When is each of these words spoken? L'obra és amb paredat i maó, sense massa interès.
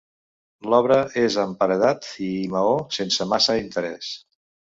L'obra 0.73 0.95
és 1.23 1.35
amb 1.43 1.59
paredat 1.59 2.09
i 2.27 2.31
maó, 2.55 2.73
sense 2.99 3.27
massa 3.35 3.59
interès. 3.67 4.09